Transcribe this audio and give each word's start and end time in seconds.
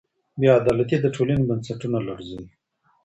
بې 0.39 0.47
عدالتي 0.59 0.97
د 1.01 1.05
ټولني 1.15 1.43
بنسټونه 1.49 1.97
لړزوي. 2.07 2.49